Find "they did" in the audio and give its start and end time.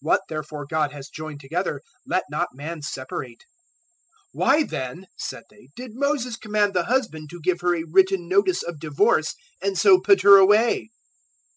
5.50-5.96